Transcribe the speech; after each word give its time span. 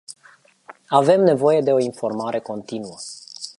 Avem 0.89 1.21
nevoie 1.23 1.61
de 1.61 1.71
o 1.73 1.79
informare 1.79 2.39
continuă. 2.39 2.95